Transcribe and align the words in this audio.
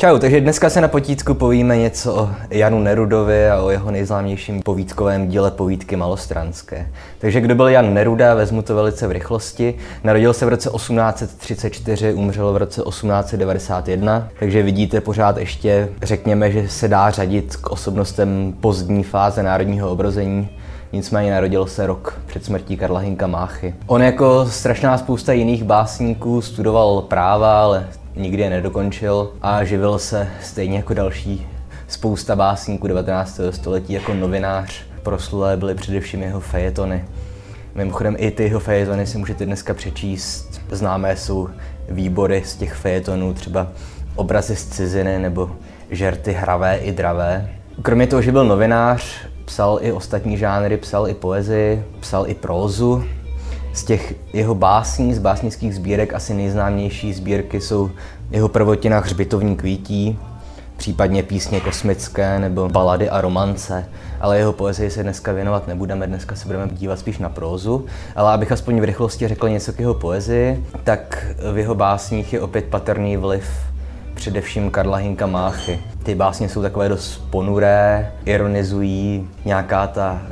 Čau, 0.00 0.18
takže 0.18 0.40
dneska 0.40 0.70
se 0.70 0.80
na 0.80 0.88
potítku 0.88 1.34
povíme 1.34 1.76
něco 1.76 2.14
o 2.14 2.30
Janu 2.50 2.80
Nerudovi 2.80 3.50
a 3.50 3.60
o 3.60 3.70
jeho 3.70 3.90
nejznámějším 3.90 4.62
povídkovém 4.62 5.28
díle 5.28 5.50
Povídky 5.50 5.96
malostranské. 5.96 6.86
Takže 7.18 7.40
kdo 7.40 7.54
byl 7.54 7.68
Jan 7.68 7.94
Neruda, 7.94 8.34
vezmu 8.34 8.62
to 8.62 8.74
velice 8.74 9.06
v 9.06 9.10
rychlosti. 9.10 9.74
Narodil 10.04 10.32
se 10.32 10.46
v 10.46 10.48
roce 10.48 10.70
1834, 10.70 12.14
umřel 12.14 12.52
v 12.52 12.56
roce 12.56 12.82
1891, 12.82 14.28
takže 14.38 14.62
vidíte 14.62 15.00
pořád 15.00 15.36
ještě, 15.36 15.88
řekněme, 16.02 16.50
že 16.50 16.68
se 16.68 16.88
dá 16.88 17.10
řadit 17.10 17.56
k 17.56 17.70
osobnostem 17.70 18.54
pozdní 18.60 19.04
fáze 19.04 19.42
národního 19.42 19.90
obrození. 19.90 20.48
Nicméně 20.92 21.30
narodil 21.30 21.66
se 21.66 21.86
rok 21.86 22.18
před 22.26 22.44
smrtí 22.44 22.76
Karla 22.76 23.00
Hinka 23.00 23.26
Máchy. 23.26 23.74
On 23.86 24.02
jako 24.02 24.46
strašná 24.46 24.98
spousta 24.98 25.32
jiných 25.32 25.64
básníků 25.64 26.42
studoval 26.42 27.02
práva, 27.02 27.62
ale 27.62 27.86
nikdy 28.16 28.42
je 28.42 28.50
nedokončil 28.50 29.32
a 29.42 29.64
živil 29.64 29.98
se 29.98 30.28
stejně 30.42 30.76
jako 30.76 30.94
další 30.94 31.46
spousta 31.88 32.36
básníků 32.36 32.86
19. 32.86 33.40
století 33.50 33.92
jako 33.92 34.14
novinář. 34.14 34.82
Proslulé 35.02 35.56
byly 35.56 35.74
především 35.74 36.22
jeho 36.22 36.40
fejetony. 36.40 37.04
Mimochodem 37.74 38.16
i 38.18 38.30
ty 38.30 38.42
jeho 38.42 38.60
fejetony 38.60 39.06
si 39.06 39.18
můžete 39.18 39.46
dneska 39.46 39.74
přečíst. 39.74 40.60
Známé 40.70 41.16
jsou 41.16 41.48
výbory 41.88 42.42
z 42.44 42.56
těch 42.56 42.74
fejetonů, 42.74 43.34
třeba 43.34 43.66
obrazy 44.16 44.56
z 44.56 44.66
ciziny 44.66 45.18
nebo 45.18 45.50
žerty 45.90 46.32
hravé 46.32 46.76
i 46.76 46.92
dravé. 46.92 47.50
Kromě 47.82 48.06
toho, 48.06 48.22
že 48.22 48.32
byl 48.32 48.44
novinář, 48.44 49.04
psal 49.44 49.78
i 49.82 49.92
ostatní 49.92 50.36
žánry, 50.36 50.76
psal 50.76 51.08
i 51.08 51.14
poezii, 51.14 51.84
psal 52.00 52.28
i 52.28 52.34
prózu, 52.34 53.04
z 53.72 53.84
těch 53.84 54.14
jeho 54.32 54.54
básní, 54.54 55.14
z 55.14 55.18
básnických 55.18 55.74
sbírek 55.74 56.14
asi 56.14 56.34
nejznámější 56.34 57.12
sbírky 57.12 57.60
jsou 57.60 57.90
jeho 58.30 58.48
prvotina 58.48 58.98
Hřbitovní 58.98 59.56
kvítí, 59.56 60.18
případně 60.76 61.22
písně 61.22 61.60
kosmické 61.60 62.38
nebo 62.38 62.68
balady 62.68 63.10
a 63.10 63.20
romance, 63.20 63.88
ale 64.20 64.38
jeho 64.38 64.52
poezii 64.52 64.90
se 64.90 65.02
dneska 65.02 65.32
věnovat 65.32 65.68
nebudeme, 65.68 66.06
dneska 66.06 66.36
se 66.36 66.46
budeme 66.46 66.68
dívat 66.72 66.98
spíš 66.98 67.18
na 67.18 67.28
prózu, 67.28 67.86
ale 68.16 68.32
abych 68.32 68.52
aspoň 68.52 68.80
v 68.80 68.84
rychlosti 68.84 69.28
řekl 69.28 69.48
něco 69.48 69.72
k 69.72 69.80
jeho 69.80 69.94
poezii, 69.94 70.64
tak 70.84 71.26
v 71.52 71.58
jeho 71.58 71.74
básních 71.74 72.32
je 72.32 72.40
opět 72.40 72.64
patrný 72.64 73.16
vliv 73.16 73.44
především 74.14 74.70
Karla 74.70 74.96
Hinka 74.96 75.26
Máchy. 75.26 75.78
Ty 76.02 76.14
básně 76.14 76.48
jsou 76.48 76.62
takové 76.62 76.88
dost 76.88 77.18
ponuré, 77.30 78.12
ironizují 78.24 79.28
nějaká 79.44 79.86
ta 79.86 80.22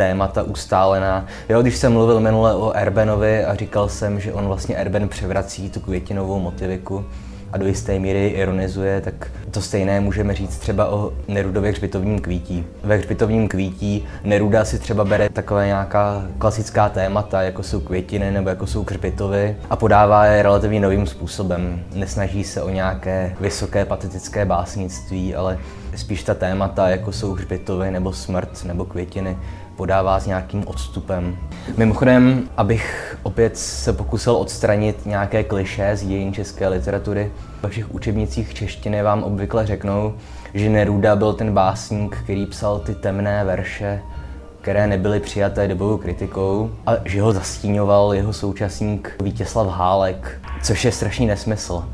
témata 0.00 0.42
ustálená. 0.42 1.26
Jo, 1.48 1.62
když 1.62 1.76
jsem 1.76 1.92
mluvil 1.92 2.20
minule 2.20 2.54
o 2.54 2.72
Erbenovi 2.72 3.44
a 3.44 3.54
říkal 3.54 3.88
jsem, 3.88 4.20
že 4.20 4.32
on 4.32 4.46
vlastně 4.46 4.76
Erben 4.76 5.08
převrací 5.08 5.70
tu 5.70 5.80
květinovou 5.80 6.40
motiviku 6.40 7.04
a 7.52 7.58
do 7.58 7.66
jisté 7.66 7.98
míry 7.98 8.26
ironizuje, 8.26 9.00
tak 9.00 9.30
to 9.50 9.60
stejné 9.60 10.00
můžeme 10.00 10.34
říct 10.34 10.58
třeba 10.58 10.88
o 10.88 11.12
Nerudově 11.28 11.70
hřbitovním 11.70 12.20
kvítí. 12.20 12.66
Ve 12.84 12.96
hřbitovním 12.96 13.48
kvítí 13.48 14.04
Neruda 14.24 14.64
si 14.64 14.78
třeba 14.78 15.04
bere 15.04 15.28
takové 15.28 15.66
nějaká 15.66 16.22
klasická 16.38 16.88
témata, 16.88 17.42
jako 17.42 17.62
jsou 17.62 17.80
květiny 17.80 18.30
nebo 18.30 18.48
jako 18.48 18.66
jsou 18.66 18.84
hřbitovy 18.84 19.56
a 19.70 19.76
podává 19.76 20.26
je 20.26 20.42
relativně 20.42 20.80
novým 20.80 21.06
způsobem. 21.06 21.82
Nesnaží 21.94 22.44
se 22.44 22.62
o 22.62 22.70
nějaké 22.70 23.36
vysoké 23.40 23.84
patetické 23.84 24.44
básnictví, 24.44 25.34
ale 25.34 25.58
spíš 25.96 26.22
ta 26.22 26.34
témata, 26.34 26.88
jako 26.88 27.12
jsou 27.12 27.32
hřbitovy 27.32 27.90
nebo 27.90 28.12
smrt 28.12 28.64
nebo 28.64 28.84
květiny, 28.84 29.36
podává 29.80 30.20
s 30.20 30.26
nějakým 30.26 30.64
odstupem. 30.66 31.36
Mimochodem, 31.76 32.48
abych 32.56 33.16
opět 33.22 33.56
se 33.56 33.92
pokusil 33.92 34.36
odstranit 34.36 35.06
nějaké 35.06 35.44
kliše 35.44 35.96
z 35.96 36.06
dějin 36.06 36.32
české 36.32 36.68
literatury, 36.68 37.32
ve 37.62 37.68
všech 37.68 37.94
učebnicích 37.94 38.54
češtiny 38.54 39.02
vám 39.02 39.22
obvykle 39.22 39.66
řeknou, 39.66 40.14
že 40.54 40.68
Neruda 40.68 41.16
byl 41.16 41.32
ten 41.32 41.52
básník, 41.52 42.16
který 42.24 42.46
psal 42.46 42.78
ty 42.78 42.94
temné 42.94 43.44
verše, 43.44 44.02
které 44.60 44.86
nebyly 44.86 45.20
přijaté 45.20 45.68
dobovou 45.68 45.96
kritikou 45.96 46.70
a 46.86 46.92
že 47.04 47.22
ho 47.22 47.32
zastíňoval 47.32 48.14
jeho 48.14 48.32
současník 48.32 49.16
Vítězslav 49.22 49.68
Hálek, 49.68 50.40
což 50.62 50.84
je 50.84 50.92
strašný 50.92 51.26
nesmysl, 51.26 51.84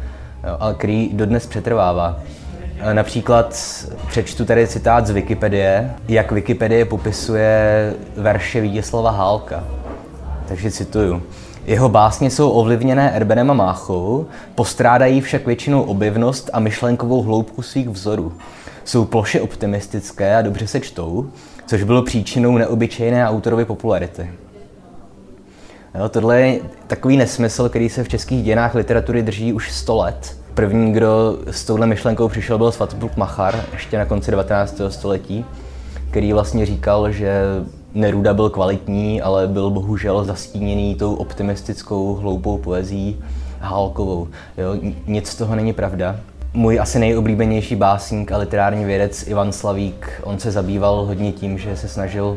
ale 0.59 0.75
který 0.75 1.11
dodnes 1.13 1.47
přetrvává. 1.47 2.21
Eh, 2.81 2.95
například 2.95 3.57
přečtu 4.09 4.45
tady 4.45 4.67
citát 4.67 5.07
z 5.07 5.11
Wikipedie, 5.11 5.95
jak 6.09 6.33
Wikipedie 6.33 6.85
popisuje 6.85 7.95
verše 8.17 8.61
Vítězslava 8.61 9.11
Hálka. 9.11 9.65
Takže 10.49 10.71
cituju. 10.71 11.23
Jeho 11.67 11.89
básně 11.89 12.31
jsou 12.31 12.51
ovlivněné 12.51 13.11
Erbenem 13.11 13.51
a 13.51 13.55
Máchou, 13.55 14.27
postrádají 14.55 15.21
však 15.21 15.47
většinou 15.47 15.83
objevnost 15.83 16.51
a 16.53 16.61
myšlenkovou 16.61 17.23
hloubku 17.23 17.63
svých 17.63 17.89
vzorů. 17.89 18.33
Jsou 18.85 19.05
ploše 19.05 19.41
optimistické 19.41 20.37
a 20.37 20.43
dobře 20.43 20.67
se 20.67 20.81
čtou, 20.81 21.31
což 21.67 21.83
bylo 21.83 22.03
příčinou 22.03 22.59
neobyčejné 22.59 23.29
autorovy 23.29 23.65
popularity. 23.65 24.31
Jo, 25.95 26.09
tohle 26.09 26.41
je 26.41 26.61
takový 26.87 27.17
nesmysl, 27.17 27.69
který 27.69 27.89
se 27.89 28.05
v 28.05 28.09
českých 28.09 28.45
dějinách 28.45 28.75
literatury 28.75 29.23
drží 29.23 29.53
už 29.53 29.73
100 29.73 29.97
let 29.97 30.37
První, 30.57 30.93
kdo 30.93 31.39
s 31.51 31.65
touhle 31.65 31.87
myšlenkou 31.87 32.29
přišel, 32.29 32.59
byl 32.59 32.73
Svatopluk 32.73 33.17
Machar, 33.17 33.65
ještě 33.73 33.99
na 33.99 34.05
konci 34.05 34.31
19. 34.31 34.81
století, 34.89 35.45
který 36.11 36.33
vlastně 36.33 36.67
říkal, 36.67 37.13
že 37.13 37.43
Neruda 37.95 38.35
byl 38.35 38.51
kvalitní, 38.51 39.23
ale 39.23 39.47
byl 39.47 39.71
bohužel 39.71 40.25
zastíněný 40.25 40.95
tou 40.95 41.15
optimistickou, 41.15 42.15
hloupou 42.15 42.59
poezí 42.59 43.21
Hálkovou. 43.61 44.29
Jo, 44.59 44.77
nic 45.07 45.29
z 45.29 45.35
toho 45.35 45.57
není 45.57 45.73
pravda. 45.73 46.17
Můj 46.55 46.81
asi 46.81 46.99
nejoblíbenější 46.99 47.77
básník 47.77 48.33
a 48.33 48.37
literární 48.37 48.85
vědec 48.85 49.27
Ivan 49.27 49.53
Slavík, 49.53 50.21
on 50.25 50.39
se 50.39 50.51
zabýval 50.51 51.05
hodně 51.05 51.33
tím, 51.33 51.59
že 51.59 51.77
se 51.77 51.89
snažil 51.89 52.37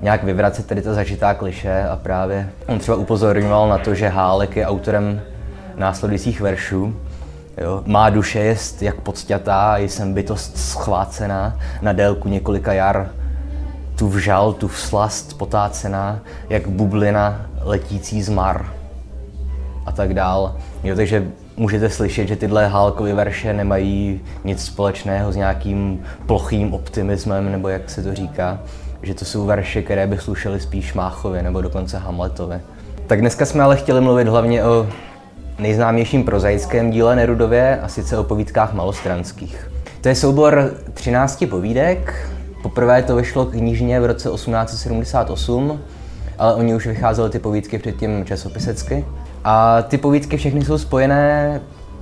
nějak 0.00 0.24
vyvracet 0.24 0.66
tady 0.66 0.82
ta 0.82 0.94
zažitá 0.94 1.34
kliše 1.34 1.84
a 1.84 1.96
právě 1.96 2.50
on 2.66 2.78
třeba 2.78 2.96
upozorňoval 2.96 3.68
na 3.68 3.78
to, 3.78 3.94
že 3.94 4.08
Hálek 4.08 4.56
je 4.56 4.66
autorem 4.66 5.20
následujících 5.76 6.40
veršů, 6.40 6.94
Jo? 7.58 7.82
Má 7.86 8.10
duše 8.10 8.38
jest 8.38 8.82
jak 8.82 9.00
podsťatá, 9.00 9.76
jsem 9.78 10.14
bytost 10.14 10.58
schvácená 10.58 11.58
na 11.82 11.92
délku 11.92 12.28
několika 12.28 12.72
jar. 12.72 13.10
Tu 13.96 14.08
vžal, 14.08 14.52
tu 14.52 14.68
slast 14.68 15.38
potácená, 15.38 16.20
jak 16.50 16.68
bublina 16.68 17.46
letící 17.60 18.22
z 18.22 18.28
mar. 18.28 18.66
A 19.86 19.92
tak 19.92 20.14
dál. 20.14 20.56
Jo, 20.84 20.96
takže 20.96 21.28
můžete 21.56 21.90
slyšet, 21.90 22.28
že 22.28 22.36
tyhle 22.36 22.66
Hálkovy 22.66 23.12
verše 23.12 23.52
nemají 23.52 24.20
nic 24.44 24.64
společného 24.64 25.32
s 25.32 25.36
nějakým 25.36 26.02
plochým 26.26 26.74
optimismem, 26.74 27.52
nebo 27.52 27.68
jak 27.68 27.90
se 27.90 28.02
to 28.02 28.14
říká. 28.14 28.58
Že 29.02 29.14
to 29.14 29.24
jsou 29.24 29.46
verše, 29.46 29.82
které 29.82 30.06
by 30.06 30.18
slušely 30.18 30.60
spíš 30.60 30.94
Máchově 30.94 31.42
nebo 31.42 31.60
dokonce 31.60 31.98
Hamletovi. 31.98 32.60
Tak 33.06 33.20
dneska 33.20 33.46
jsme 33.46 33.62
ale 33.62 33.76
chtěli 33.76 34.00
mluvit 34.00 34.28
hlavně 34.28 34.64
o 34.64 34.86
nejznámějším 35.58 36.24
prozaickém 36.24 36.90
díle 36.90 37.16
Nerudově, 37.16 37.80
a 37.80 37.88
sice 37.88 38.18
o 38.18 38.24
povídkách 38.24 38.72
malostranských. 38.72 39.70
To 40.00 40.08
je 40.08 40.14
soubor 40.14 40.74
13 40.94 41.44
povídek. 41.50 42.30
Poprvé 42.62 43.02
to 43.02 43.16
vyšlo 43.16 43.46
knižně 43.46 44.00
v 44.00 44.04
roce 44.04 44.30
1878, 44.30 45.80
ale 46.38 46.54
oni 46.54 46.74
už 46.74 46.86
vycházely 46.86 47.30
ty 47.30 47.38
povídky 47.38 47.78
předtím 47.78 48.24
časopisecky. 48.24 49.04
A 49.44 49.82
ty 49.82 49.98
povídky 49.98 50.36
všechny 50.36 50.64
jsou 50.64 50.78
spojené 50.78 51.60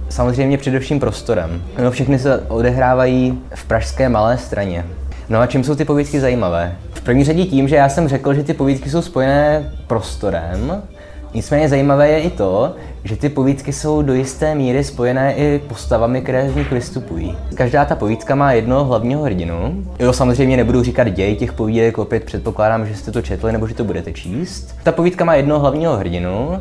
samozřejmě 0.09 0.59
především 0.59 1.01
prostorem. 1.01 1.63
No, 1.83 1.91
všechny 1.91 2.19
se 2.19 2.39
odehrávají 2.39 3.43
v 3.55 3.65
pražské 3.65 4.09
Malé 4.09 4.39
straně. 4.39 4.87
No 5.29 5.39
a 5.39 5.47
čím 5.47 5.65
jsou 5.65 5.75
ty 5.75 5.85
povídky 5.85 6.21
zajímavé? 6.21 6.77
V 6.95 7.01
první 7.01 7.25
řadě 7.25 7.45
tím, 7.45 7.69
že 7.69 7.77
já 7.77 7.89
jsem 7.89 8.09
řekl, 8.09 8.35
že 8.35 8.43
ty 8.43 8.55
povídky 8.55 8.91
jsou 8.91 9.03
spojené 9.03 9.73
prostorem, 9.87 10.83
Nicméně 11.35 11.69
zajímavé 11.69 12.09
je 12.09 12.21
i 12.21 12.31
to, 12.31 12.75
že 13.05 13.17
ty 13.17 13.29
povídky 13.29 13.73
jsou 13.73 14.03
do 14.03 14.15
jisté 14.15 14.55
míry 14.55 14.85
spojené 14.85 15.35
i 15.35 15.59
postavami, 15.69 16.21
které 16.21 16.51
z 16.51 16.55
nich 16.55 16.73
vystupují. 16.73 17.37
Každá 17.55 17.85
ta 17.85 17.97
povídka 17.97 18.35
má 18.35 18.53
jednoho 18.53 18.85
hlavního 18.85 19.23
hrdinu. 19.23 19.85
Jo, 19.99 20.13
samozřejmě 20.13 20.57
nebudu 20.57 20.83
říkat 20.83 21.09
děj 21.09 21.37
těch 21.37 21.53
povídek, 21.53 21.99
opět 21.99 22.25
předpokládám, 22.25 22.87
že 22.87 22.97
jste 22.97 23.13
to 23.13 23.23
četli 23.23 23.53
nebo 23.53 23.67
že 23.67 23.75
to 23.75 23.85
budete 23.85 24.13
číst. 24.13 24.75
Ta 24.83 24.93
povídka 24.93 25.25
má 25.25 25.35
jednoho 25.35 25.61
hlavního 25.61 25.97
hrdinu, 25.97 26.61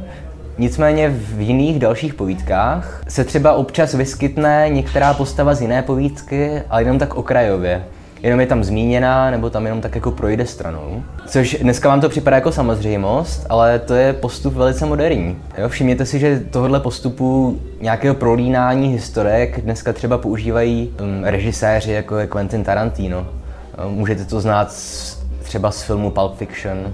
Nicméně 0.57 1.09
v 1.09 1.41
jiných 1.41 1.79
dalších 1.79 2.13
povídkách 2.13 3.03
se 3.07 3.23
třeba 3.23 3.53
občas 3.53 3.93
vyskytne 3.93 4.65
některá 4.69 5.13
postava 5.13 5.53
z 5.53 5.61
jiné 5.61 5.81
povídky, 5.81 6.61
ale 6.69 6.81
jenom 6.81 6.99
tak 6.99 7.15
okrajově 7.15 7.83
jenom 8.23 8.39
je 8.39 8.47
tam 8.47 8.63
zmíněná, 8.63 9.31
nebo 9.31 9.49
tam 9.49 9.65
jenom 9.65 9.81
tak 9.81 9.95
jako 9.95 10.11
projde 10.11 10.45
stranou. 10.45 11.03
Což 11.27 11.57
dneska 11.61 11.89
vám 11.89 12.01
to 12.01 12.09
připadá 12.09 12.35
jako 12.37 12.51
samozřejmost, 12.51 13.45
ale 13.49 13.79
to 13.79 13.93
je 13.93 14.13
postup 14.13 14.53
velice 14.53 14.85
moderní. 14.85 15.37
Jo, 15.57 15.69
všimněte 15.69 16.05
si, 16.05 16.19
že 16.19 16.41
tohle 16.49 16.79
postupu 16.79 17.59
nějakého 17.81 18.15
prolínání 18.15 18.87
historek 18.87 19.61
dneska 19.61 19.93
třeba 19.93 20.17
používají 20.17 20.93
um, 21.01 21.23
režiséři 21.23 21.91
jako 21.91 22.17
je 22.17 22.27
Quentin 22.27 22.63
Tarantino. 22.63 23.27
Můžete 23.87 24.25
to 24.25 24.41
znát 24.41 24.73
třeba 25.43 25.71
z 25.71 25.83
filmu 25.83 26.11
Pulp 26.11 26.35
Fiction 26.37 26.93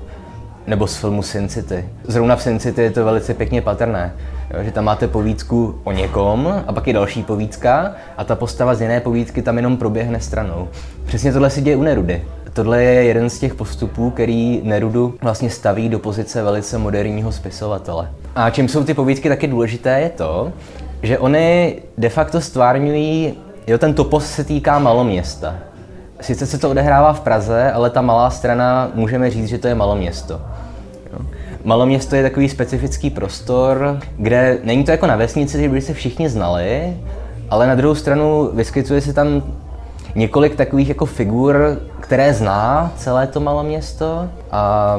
nebo 0.68 0.88
z 0.88 0.96
filmu 0.96 1.24
Sin 1.24 1.50
City. 1.50 1.86
Zrovna 2.04 2.36
v 2.36 2.42
Sin 2.42 2.60
City 2.60 2.82
je 2.82 2.92
to 2.92 3.06
velice 3.06 3.34
pěkně 3.34 3.62
patrné. 3.62 4.14
Jo, 4.54 4.64
že 4.64 4.72
tam 4.72 4.86
máte 4.86 5.08
povídku 5.08 5.82
o 5.84 5.92
někom 5.92 6.64
a 6.68 6.74
pak 6.74 6.88
je 6.88 6.94
další 6.94 7.24
povídka 7.24 7.92
a 8.18 8.24
ta 8.24 8.36
postava 8.36 8.76
z 8.76 8.82
jiné 8.82 9.00
povídky 9.00 9.42
tam 9.42 9.58
jenom 9.58 9.78
proběhne 9.78 10.20
stranou. 10.20 10.68
Přesně 11.06 11.34
tohle 11.34 11.50
se 11.50 11.62
děje 11.62 11.76
u 11.76 11.84
Nerudy. 11.84 12.24
Tohle 12.54 12.84
je 12.84 13.04
jeden 13.04 13.30
z 13.30 13.40
těch 13.40 13.56
postupů, 13.56 14.10
který 14.10 14.62
Nerudu 14.64 15.16
vlastně 15.22 15.50
staví 15.50 15.90
do 15.90 16.00
pozice 16.00 16.44
velice 16.44 16.78
moderního 16.78 17.32
spisovatele. 17.32 18.10
A 18.36 18.50
čím 18.50 18.68
jsou 18.68 18.84
ty 18.84 18.94
povídky 18.94 19.30
taky 19.30 19.48
důležité, 19.48 20.00
je 20.00 20.10
to, 20.10 20.52
že 21.04 21.20
oni 21.20 21.76
de 21.98 22.10
facto 22.10 22.42
stvárňují, 22.42 23.34
jo, 23.68 23.78
ten 23.78 23.94
topos 23.94 24.26
se 24.26 24.44
týká 24.44 24.80
maloměsta. 24.80 25.56
Sice 26.22 26.46
se 26.46 26.58
to 26.58 26.70
odehrává 26.70 27.14
v 27.14 27.20
Praze, 27.20 27.72
ale 27.72 27.90
ta 27.90 28.02
malá 28.02 28.30
strana 28.30 28.92
můžeme 28.94 29.30
říct, 29.30 29.48
že 29.48 29.58
to 29.58 29.68
je 29.68 29.76
maloměsto. 29.76 30.42
Maloměsto 31.68 32.16
je 32.16 32.24
takový 32.24 32.50
specifický 32.50 33.10
prostor, 33.10 34.00
kde 34.18 34.58
není 34.64 34.84
to 34.84 34.92
jako 34.92 35.08
na 35.08 35.16
vesnici, 35.16 35.58
kde 35.58 35.70
by 35.70 35.82
se 35.82 35.94
všichni 35.94 36.30
znali, 36.30 36.98
ale 37.50 37.68
na 37.68 37.76
druhou 37.76 37.96
stranu 37.96 38.50
vyskytuje 38.54 39.02
se 39.02 39.14
tam 39.14 39.44
několik 40.16 40.56
takových 40.56 40.90
jako 40.90 41.06
figur, 41.06 41.82
které 42.00 42.34
zná 42.34 42.92
celé 42.98 43.28
to 43.28 43.40
maloměsto 43.40 44.30
a 44.52 44.96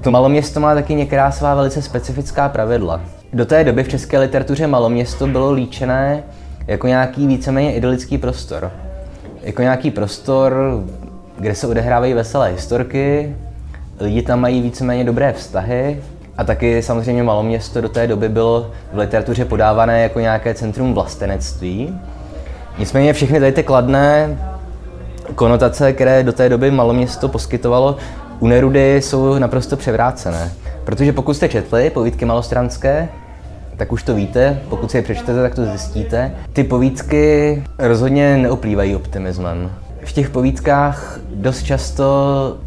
to 0.00 0.10
maloměsto 0.10 0.60
má 0.60 0.74
taky 0.74 0.94
některá 0.94 1.30
svá 1.30 1.54
velice 1.54 1.82
specifická 1.82 2.48
pravidla. 2.48 3.00
Do 3.32 3.46
té 3.46 3.64
doby 3.64 3.84
v 3.84 3.88
české 3.88 4.18
literatuře 4.18 4.66
maloměsto 4.66 5.26
bylo 5.26 5.52
líčené 5.52 6.22
jako 6.66 6.86
nějaký 6.86 7.26
víceméně 7.26 7.74
idylický 7.74 8.18
prostor. 8.18 8.70
Jako 9.42 9.62
nějaký 9.62 9.90
prostor, 9.90 10.82
kde 11.38 11.54
se 11.54 11.66
odehrávají 11.66 12.14
veselé 12.14 12.50
historky, 12.50 13.34
lidi 14.00 14.22
tam 14.22 14.40
mají 14.40 14.60
víceméně 14.60 15.04
dobré 15.04 15.32
vztahy 15.32 16.02
a 16.38 16.44
taky 16.44 16.82
samozřejmě 16.82 17.22
maloměsto 17.22 17.80
do 17.80 17.88
té 17.88 18.06
doby 18.06 18.28
bylo 18.28 18.70
v 18.92 18.98
literatuře 18.98 19.44
podávané 19.44 20.02
jako 20.02 20.20
nějaké 20.20 20.54
centrum 20.54 20.94
vlastenectví. 20.94 21.98
Nicméně 22.78 23.12
všechny 23.12 23.40
tady 23.40 23.52
ty 23.52 23.62
kladné 23.62 24.38
konotace, 25.34 25.92
které 25.92 26.22
do 26.22 26.32
té 26.32 26.48
doby 26.48 26.70
maloměsto 26.70 27.28
poskytovalo, 27.28 27.96
u 28.40 28.46
Nerudy 28.46 28.96
jsou 28.96 29.38
naprosto 29.38 29.76
převrácené. 29.76 30.52
Protože 30.84 31.12
pokud 31.12 31.34
jste 31.34 31.48
četli 31.48 31.90
povídky 31.90 32.24
malostranské, 32.24 33.08
tak 33.76 33.92
už 33.92 34.02
to 34.02 34.14
víte, 34.14 34.60
pokud 34.68 34.90
si 34.90 34.96
je 34.96 35.02
přečtete, 35.02 35.42
tak 35.42 35.54
to 35.54 35.64
zjistíte. 35.64 36.34
Ty 36.52 36.64
povídky 36.64 37.64
rozhodně 37.78 38.36
neoplývají 38.36 38.96
optimismem. 38.96 39.70
V 40.04 40.12
těch 40.12 40.30
povídkách 40.30 41.18
dost 41.34 41.62
často 41.62 42.04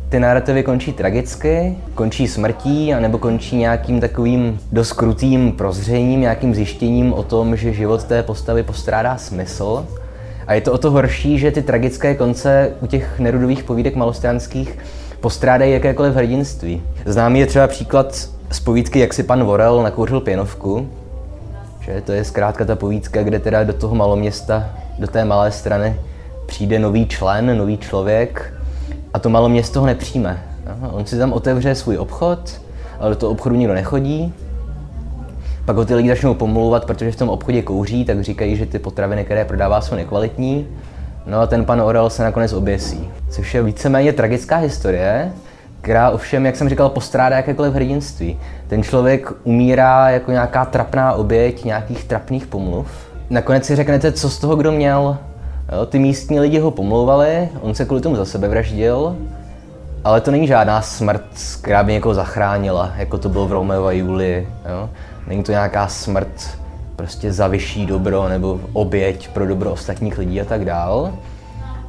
ty 0.09 0.19
narrativy 0.19 0.63
končí 0.63 0.93
tragicky, 0.93 1.77
končí 1.95 2.27
smrtí, 2.27 2.93
anebo 2.93 3.17
končí 3.17 3.55
nějakým 3.55 4.01
takovým 4.01 4.59
dost 4.71 4.93
krutým 4.93 5.51
prozřením, 5.51 6.21
nějakým 6.21 6.55
zjištěním 6.55 7.13
o 7.13 7.23
tom, 7.23 7.55
že 7.55 7.73
život 7.73 8.03
té 8.03 8.23
postavy 8.23 8.63
postrádá 8.63 9.17
smysl. 9.17 9.85
A 10.47 10.53
je 10.53 10.61
to 10.61 10.73
o 10.73 10.77
to 10.77 10.91
horší, 10.91 11.39
že 11.39 11.51
ty 11.51 11.61
tragické 11.61 12.15
konce 12.15 12.71
u 12.81 12.87
těch 12.87 13.19
nerudových 13.19 13.63
povídek 13.63 13.95
malostranských 13.95 14.77
postrádají 15.19 15.73
jakékoliv 15.73 16.15
hrdinství. 16.15 16.81
Známý 17.05 17.39
je 17.39 17.45
třeba 17.45 17.67
příklad 17.67 18.15
z 18.51 18.59
povídky 18.59 18.99
Jak 18.99 19.13
si 19.13 19.23
pan 19.23 19.43
Vorel 19.43 19.83
nakouřil 19.83 20.19
pěnovku, 20.19 20.89
že 21.81 22.01
to 22.01 22.11
je 22.11 22.23
zkrátka 22.23 22.65
ta 22.65 22.75
povídka, 22.75 23.23
kde 23.23 23.39
teda 23.39 23.63
do 23.63 23.73
toho 23.73 23.95
maloměsta, 23.95 24.69
do 24.99 25.07
té 25.07 25.25
malé 25.25 25.51
strany 25.51 25.95
přijde 26.45 26.79
nový 26.79 27.07
člen, 27.07 27.57
nový 27.57 27.77
člověk 27.77 28.56
a 29.17 29.19
to 29.19 29.29
maloměsto 29.29 29.79
ho 29.79 29.85
nepřijme. 29.85 30.43
On 30.91 31.05
si 31.05 31.17
tam 31.17 31.33
otevře 31.33 31.75
svůj 31.75 31.97
obchod, 31.97 32.61
ale 32.99 33.09
do 33.09 33.15
toho 33.15 33.31
obchodu 33.31 33.55
nikdo 33.55 33.73
nechodí. 33.73 34.33
Pak 35.65 35.75
ho 35.75 35.85
ty 35.85 35.95
lidi 35.95 36.09
začnou 36.09 36.33
pomlouvat, 36.33 36.85
protože 36.85 37.11
v 37.11 37.15
tom 37.15 37.29
obchodě 37.29 37.61
kouří, 37.61 38.05
tak 38.05 38.21
říkají, 38.21 38.55
že 38.55 38.65
ty 38.65 38.79
potraviny, 38.79 39.25
které 39.25 39.45
prodává, 39.45 39.81
jsou 39.81 39.95
nekvalitní. 39.95 40.67
No 41.25 41.39
a 41.39 41.47
ten 41.47 41.65
pan 41.65 41.81
Orel 41.81 42.09
se 42.09 42.23
nakonec 42.23 42.53
oběsí. 42.53 43.09
Což 43.29 43.53
je 43.53 43.63
víceméně 43.63 44.13
tragická 44.13 44.57
historie, 44.57 45.31
která 45.81 46.09
ovšem, 46.09 46.45
jak 46.45 46.55
jsem 46.55 46.69
říkal, 46.69 46.89
postrádá 46.89 47.35
jakékoliv 47.35 47.73
hrdinství. 47.73 48.39
Ten 48.67 48.83
člověk 48.83 49.33
umírá 49.43 50.09
jako 50.09 50.31
nějaká 50.31 50.65
trapná 50.65 51.13
oběť 51.13 51.63
nějakých 51.63 52.03
trapných 52.03 52.47
pomluv. 52.47 52.87
Nakonec 53.29 53.65
si 53.65 53.75
řeknete, 53.75 54.11
co 54.11 54.29
z 54.29 54.39
toho 54.39 54.55
kdo 54.55 54.71
měl. 54.71 55.17
Jo, 55.71 55.85
ty 55.85 55.99
místní 55.99 56.39
lidi 56.39 56.59
ho 56.59 56.71
pomlouvali, 56.71 57.49
on 57.61 57.75
se 57.75 57.85
kvůli 57.85 58.01
tomu 58.01 58.15
za 58.15 58.25
sebe 58.25 58.47
vraždil, 58.47 59.15
ale 60.03 60.21
to 60.21 60.31
není 60.31 60.47
žádná 60.47 60.81
smrt, 60.81 61.25
která 61.61 61.83
by 61.83 61.93
někoho 61.93 62.13
zachránila, 62.13 62.91
jako 62.97 63.17
to 63.17 63.29
bylo 63.29 63.47
v 63.47 63.51
Romeo 63.51 63.85
a 63.85 63.91
Julii. 63.91 64.47
Jo? 64.69 64.89
Není 65.27 65.43
to 65.43 65.51
nějaká 65.51 65.87
smrt 65.87 66.57
prostě 66.95 67.33
za 67.33 67.47
vyšší 67.47 67.85
dobro 67.85 68.29
nebo 68.29 68.59
oběť 68.73 69.27
pro 69.27 69.47
dobro 69.47 69.71
ostatních 69.71 70.17
lidí 70.17 70.41
a 70.41 70.45
tak 70.45 70.65
dál. 70.65 71.13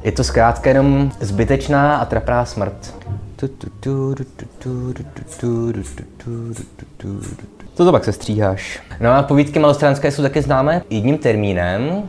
Je 0.03 0.11
to 0.11 0.23
zkrátka 0.23 0.69
jenom 0.69 1.11
zbytečná 1.19 1.97
a 1.97 2.05
trapná 2.05 2.45
smrt. 2.45 2.93
Co 7.73 7.85
to 7.85 7.91
pak 7.91 8.05
se 8.05 8.11
stříháš? 8.11 8.81
No 8.99 9.11
a 9.11 9.23
povídky 9.23 9.59
malostranské 9.59 10.11
jsou 10.11 10.21
taky 10.21 10.41
známé 10.41 10.81
jedním 10.89 11.17
termínem, 11.17 12.03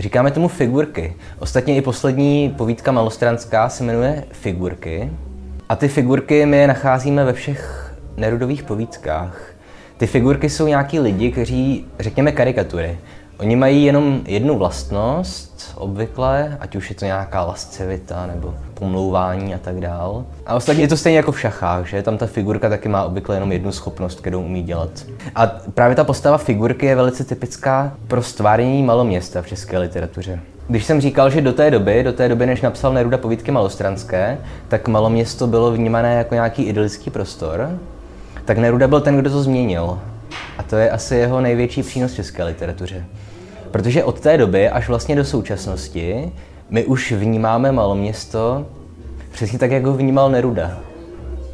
Říkáme 0.00 0.30
tomu 0.30 0.48
figurky. 0.48 1.16
Ostatně 1.38 1.76
i 1.76 1.82
poslední 1.82 2.54
povídka 2.58 2.92
malostranská 2.92 3.68
se 3.68 3.84
jmenuje 3.84 4.24
Figurky. 4.32 5.10
A 5.68 5.76
ty 5.76 5.88
figurky 5.88 6.46
my 6.46 6.56
je 6.56 6.66
nacházíme 6.66 7.24
ve 7.24 7.32
všech 7.32 7.94
nerudových 8.16 8.62
povídkách. 8.62 9.52
Ty 9.96 10.06
figurky 10.06 10.50
jsou 10.50 10.66
nějaký 10.66 11.00
lidi, 11.00 11.32
kteří, 11.32 11.86
řekněme, 11.98 12.32
karikatury. 12.32 12.98
Oni 13.40 13.56
mají 13.56 13.84
jenom 13.84 14.20
jednu 14.26 14.58
vlastnost, 14.58 15.72
obvykle, 15.76 16.56
ať 16.60 16.76
už 16.76 16.90
je 16.90 16.96
to 16.96 17.04
nějaká 17.04 17.44
lascivita 17.44 18.26
nebo 18.26 18.54
pomlouvání 18.74 19.54
a 19.54 19.58
tak 19.58 19.80
dál. 19.80 20.24
A 20.46 20.54
ostatně 20.54 20.84
je 20.84 20.88
to 20.88 20.96
stejně 20.96 21.16
jako 21.16 21.32
v 21.32 21.40
šachách, 21.40 21.86
že 21.86 22.02
tam 22.02 22.18
ta 22.18 22.26
figurka 22.26 22.68
taky 22.68 22.88
má 22.88 23.04
obvykle 23.04 23.36
jenom 23.36 23.52
jednu 23.52 23.72
schopnost, 23.72 24.20
kterou 24.20 24.42
umí 24.42 24.62
dělat. 24.62 24.90
A 25.34 25.46
právě 25.46 25.96
ta 25.96 26.04
postava 26.04 26.38
figurky 26.38 26.86
je 26.86 26.96
velice 26.96 27.24
typická 27.24 27.92
pro 28.08 28.22
stváření 28.22 28.82
maloměsta 28.82 29.42
v 29.42 29.46
české 29.46 29.78
literatuře. 29.78 30.40
Když 30.68 30.84
jsem 30.84 31.00
říkal, 31.00 31.30
že 31.30 31.40
do 31.40 31.52
té 31.52 31.70
doby, 31.70 32.02
do 32.02 32.12
té 32.12 32.28
doby, 32.28 32.46
než 32.46 32.60
napsal 32.60 32.92
Neruda 32.92 33.18
povídky 33.18 33.50
malostranské, 33.50 34.38
tak 34.68 34.88
maloměsto 34.88 35.46
bylo 35.46 35.72
vnímané 35.72 36.14
jako 36.14 36.34
nějaký 36.34 36.62
idylický 36.62 37.10
prostor, 37.10 37.78
tak 38.44 38.58
Neruda 38.58 38.88
byl 38.88 39.00
ten, 39.00 39.16
kdo 39.16 39.30
to 39.30 39.42
změnil. 39.42 39.98
A 40.58 40.62
to 40.62 40.76
je 40.76 40.90
asi 40.90 41.16
jeho 41.16 41.40
největší 41.40 41.82
přínos 41.82 42.12
české 42.12 42.44
literatuře. 42.44 43.04
Protože 43.70 44.04
od 44.04 44.20
té 44.20 44.38
doby 44.38 44.68
až 44.68 44.88
vlastně 44.88 45.16
do 45.16 45.24
současnosti 45.24 46.32
my 46.70 46.84
už 46.84 47.12
vnímáme 47.12 47.72
maloměsto 47.72 48.66
přesně 49.32 49.58
tak, 49.58 49.70
jak 49.70 49.84
ho 49.84 49.92
vnímal 49.92 50.30
Neruda. 50.30 50.78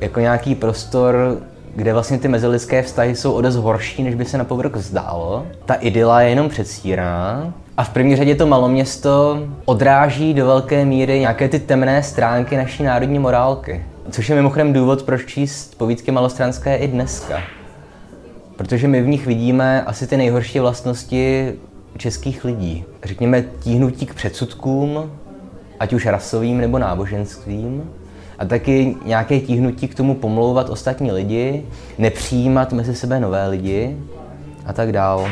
Jako 0.00 0.20
nějaký 0.20 0.54
prostor, 0.54 1.38
kde 1.74 1.92
vlastně 1.92 2.18
ty 2.18 2.28
mezilidské 2.28 2.82
vztahy 2.82 3.16
jsou 3.16 3.32
o 3.32 3.40
dost 3.40 3.56
horší, 3.56 4.02
než 4.02 4.14
by 4.14 4.24
se 4.24 4.38
na 4.38 4.44
povrch 4.44 4.76
zdálo. 4.76 5.46
Ta 5.64 5.74
idyla 5.74 6.20
je 6.20 6.30
jenom 6.30 6.48
předstíraná. 6.48 7.54
A 7.76 7.84
v 7.84 7.88
první 7.88 8.16
řadě 8.16 8.34
to 8.34 8.46
maloměsto 8.46 9.42
odráží 9.64 10.34
do 10.34 10.46
velké 10.46 10.84
míry 10.84 11.20
nějaké 11.20 11.48
ty 11.48 11.58
temné 11.58 12.02
stránky 12.02 12.56
naší 12.56 12.82
národní 12.82 13.18
morálky. 13.18 13.84
Což 14.10 14.28
je 14.28 14.36
mimochodem 14.36 14.72
důvod, 14.72 15.02
proč 15.02 15.26
číst 15.26 15.78
povídky 15.78 16.10
malostranské 16.10 16.76
i 16.76 16.88
dneska. 16.88 17.42
Protože 18.56 18.88
my 18.88 19.02
v 19.02 19.06
nich 19.06 19.26
vidíme 19.26 19.82
asi 19.82 20.06
ty 20.06 20.16
nejhorší 20.16 20.58
vlastnosti 20.60 21.52
českých 21.96 22.44
lidí. 22.44 22.84
Řekněme 23.04 23.44
tíhnutí 23.60 24.06
k 24.06 24.14
předsudkům, 24.14 25.10
ať 25.80 25.92
už 25.92 26.06
rasovým 26.06 26.58
nebo 26.58 26.78
náboženským, 26.78 27.90
a 28.38 28.44
taky 28.44 28.96
nějaké 29.04 29.40
tíhnutí 29.40 29.88
k 29.88 29.94
tomu 29.94 30.14
pomlouvat 30.14 30.70
ostatní 30.70 31.12
lidi, 31.12 31.62
nepřijímat 31.98 32.72
mezi 32.72 32.94
sebe 32.94 33.20
nové 33.20 33.48
lidi 33.48 33.96
a 34.66 34.72
tak 34.72 34.92
dále. 34.92 35.30